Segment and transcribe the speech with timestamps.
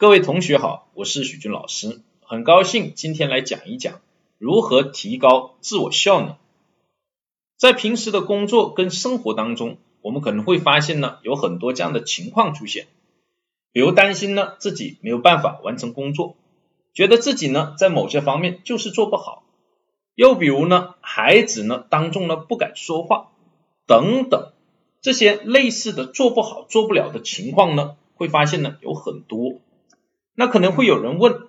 [0.00, 4.00] 各位同学好，我是许军老师，很高兴今天来讲一讲
[4.38, 6.36] 如何提高自我效能。
[7.58, 12.86] 在平时的工作跟生活当中，我们可能会发现呢，有很多这样的情况出现，
[13.72, 16.34] 比如担心呢自己没有办法完成工作，
[16.94, 19.42] 觉得自己呢在某些方面就是做不好，
[20.14, 23.32] 又比如呢孩子呢当众呢不敢说话
[23.86, 24.52] 等等，
[25.02, 29.60] 这些类似的做不好、做不了的情况呢，会发现呢有很多。
[30.40, 31.48] 那可能会有人问，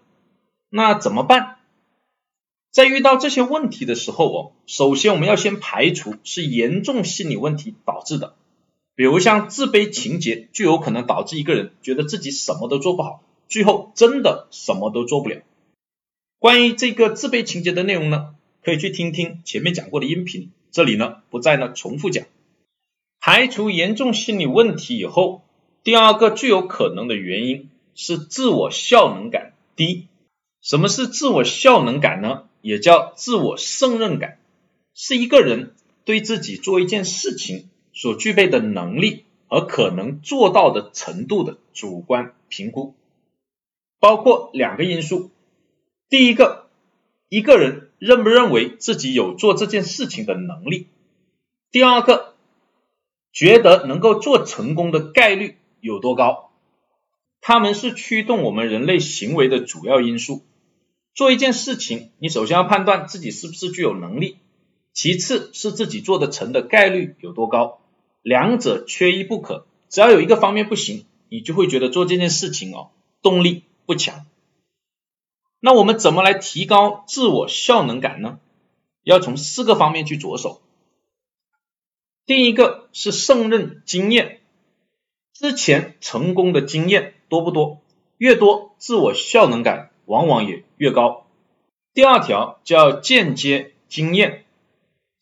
[0.68, 1.60] 那怎么办？
[2.72, 8.36] 在遇到这些问题的时候哦，首先我们要先排除是严重心理问题导致的，
[8.94, 15.38] 比如像自卑情节，就有可能导致一个人觉得自己什么都做不好，最后真的什么都做不了。
[16.38, 22.26] 关于这个自卑情节的内容呢，可以去听听前面讲过的音频，这里呢不再呢重复讲。
[23.22, 25.44] 排除严重心理问题以后，
[25.82, 27.70] 第二个最有可能的原因。
[27.96, 30.08] 是自我效能感低。
[30.62, 32.44] 什么是自我效能感呢？
[32.62, 34.38] 也叫自我胜任感，
[34.94, 35.74] 是一个人
[36.06, 42.94] 对自己做一件事情所具备的能力和可能做到的程度的主观评估，
[44.00, 45.32] 包括两个因素。
[46.08, 46.68] 第一个，
[47.30, 50.86] 一个人认不认为自己有做这件事情的能力；
[51.72, 52.36] 第二个，
[53.34, 56.51] 觉得能够做成功的概率有多高。
[57.42, 60.46] 他们是驱动我们人类行为的主要因素。
[61.14, 64.38] 做一件事情，你首先要判断自己是不是具有能力，
[64.94, 67.82] 其次是自己做得成的概率有多高，
[68.22, 69.66] 两者缺一不可。
[69.90, 74.26] 只要有一个方面不行，你就会觉得做这件事情哦动力不强。
[75.60, 78.40] 那我们怎么来提高自我效能感呢？
[79.04, 80.62] 要从四个方面去着手。
[82.26, 84.42] 第一个是胜任经验，
[85.34, 87.16] 之前成功的经验。
[87.32, 87.82] 多不多？
[88.18, 91.26] 越多，自我效能感往往也越高。
[91.94, 94.44] 第二条叫间接经验，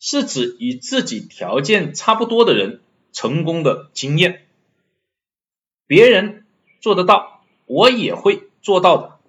[0.00, 2.80] 是指与自己条件差不多的人
[3.12, 4.44] 成功的经验。
[5.86, 6.46] 别人
[6.80, 9.20] 做得到，我也会做到的。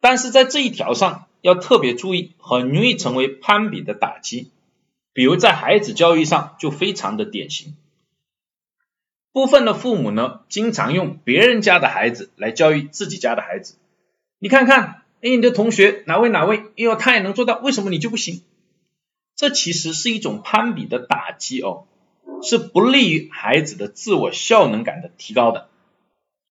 [0.00, 4.52] 但是在这一条上要特别注意，很容易成为攀比的打击。
[5.12, 7.74] 比如在孩子教育上就非常的典型。
[9.38, 13.76] 部分的父母呢，经常用别人家的孩子来教育自己家的孩子。
[14.40, 18.42] 你看看，哎，你的同学哪位哪位，哎呦，他也能做到，为什么你就不行？
[19.36, 21.86] 这其实是一种攀比的打击哦，
[22.42, 25.68] 是不利于孩子的自我效能感的提高的。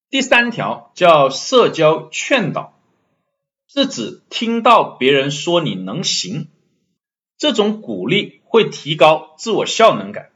[0.09, 2.79] 第三条叫社交劝导，
[3.67, 6.47] 是指听到别人说你能行，
[7.37, 10.29] 这种鼓励会提高自我效能感。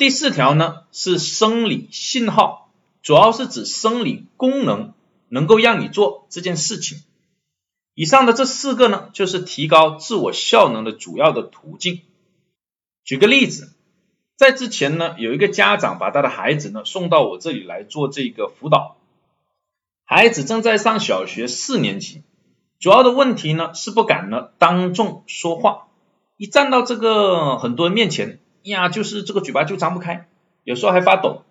[0.00, 2.70] 第四条呢是生理信号，
[3.02, 4.94] 主要是指生理功能
[5.28, 7.02] 能够让你做这件事情。
[7.92, 12.00] 以上的这四个呢，就是提高自我效能的主要的途径。
[13.04, 13.74] 举个例子，
[14.38, 18.96] 在之前呢，有一个家长把他的孩子呢送到我这里来做这个辅导，
[20.06, 22.22] 孩子正在上小学四年级，
[22.78, 25.88] 主要的问题呢是不敢呢当众说话，
[26.38, 28.40] 一站到这个很多人面前。
[28.62, 30.28] 呀，就是这个嘴巴就张不开，
[30.64, 31.42] 有时候还发抖。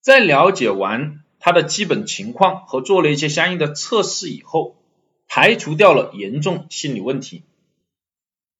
[0.00, 4.76] 在了解完他的基本情况和做了一些相应的测试以后，
[5.28, 7.42] 排除掉了严重心理问题。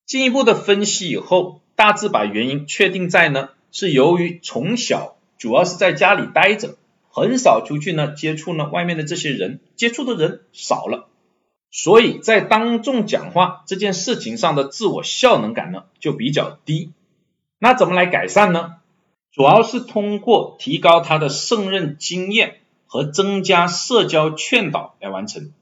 [0.05, 6.77] 进一步的分析以后，大致把原因确定在呢，是由于从小主要是在家里待着，
[7.09, 11.09] 很少出去呢接触呢外面的这些人，接触的人少了，
[11.71, 16.93] 所以在当众讲话这件事情上的自我效能感呢就比较低。
[17.59, 18.77] 那怎么来改善呢？
[19.33, 25.53] 主要是通过提高他的胜任经验和增加社交劝导来完成。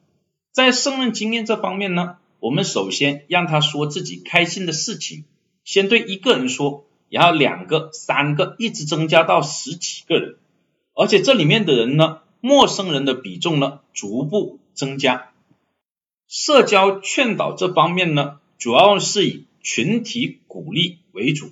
[0.53, 5.25] 在胜任经验这方面呢，我们首先让他说自己开心的事情，
[5.65, 10.37] 先对一个人说，然后两个、三个，一直增加到十几个人，
[10.95, 15.31] 而且这里面的人呢，陌生人的比重呢逐步增加。
[16.29, 21.51] 社交劝导这方面呢，主要是以群体鼓励为主。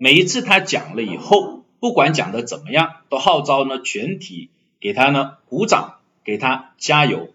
[0.00, 4.48] 每一次他讲了以后，不管讲的怎么样，都号召呢全体
[4.80, 7.30] 给他呢鼓掌，给他加油，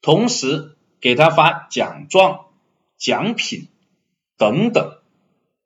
[0.00, 2.46] 同时给他发奖状、
[2.96, 3.66] 奖品
[4.38, 4.98] 等等，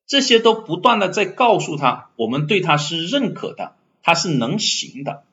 [0.06, 5.24] 这些都不断的在告诉他，我们对他是认可的，他是能行的。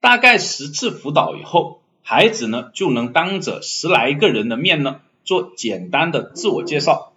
[0.00, 7.11] 大概十次辅导以后，孩子呢就能当着十来个人的面呢做简单的自我介绍。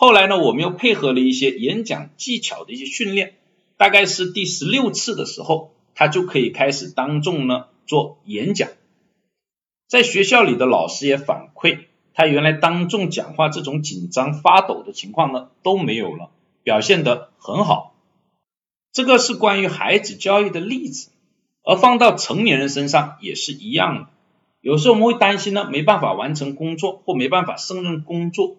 [0.00, 3.34] 后来呢，我们又配合了一些演讲技巧的一些训练，
[3.76, 8.68] 大概是第十六次的时候，他就可以开始当众呢做演讲。
[9.88, 16.30] 在学校里的老师也反馈，他原来当众讲话这种紧张发抖的情况呢都没有了，
[16.62, 17.96] 表现得很好。
[18.92, 21.10] 这个是关于孩子教育的例子，
[21.64, 24.06] 而放到成年人身上也是一样的。
[24.60, 28.54] 有时候我们会担心呢，没办法完成工作或没办法胜任工作，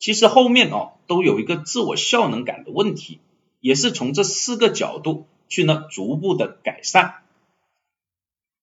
[0.00, 3.20] 其实后面哦都有一个自我效能感的问题，
[3.60, 7.16] 也是从这四个角度去呢逐步的改善。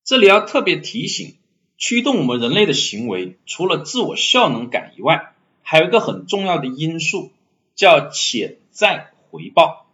[0.04, 1.36] 这里要特别提醒，
[1.78, 7.32] 驱动我们人类的行为，除了自我效能感以外，还有一个很重要的因素，
[7.76, 9.86] 叫潜在回报。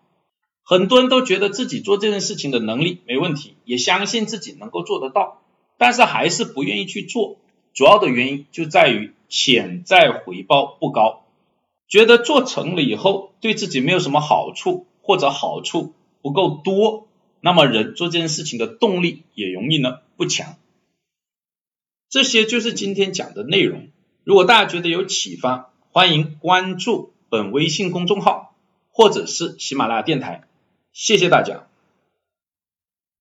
[0.63, 5.41] 很多人都觉得自己做这件事情的能力没问题，也相信自己能够做得到，
[5.77, 7.35] 但是还是不愿意去做。
[7.73, 11.22] 主要的原因就在于潜在回报不高，
[11.93, 15.93] 觉得做成了以后对自己没有什么好处，或者好处
[16.23, 17.07] 不够多，
[17.39, 20.55] 那么人做这件事情的动力也容易呢不强。
[22.09, 23.89] 这些就是今天讲的内容。
[24.23, 28.55] 如果大家觉得有启发，欢迎关注本微信公众号
[28.89, 30.47] 或者是喜马拉雅电台。
[30.93, 31.67] 谢谢大家。